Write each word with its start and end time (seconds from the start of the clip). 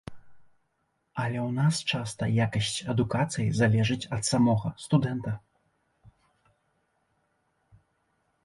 Але 1.23 1.39
ў 1.47 1.57
нас 1.57 1.75
часта 1.97 2.29
якасць 2.45 2.79
адукацыі 2.93 3.45
залежыць 3.59 4.09
ад 4.17 4.23
самога 4.31 4.73
студэнта. 4.87 5.35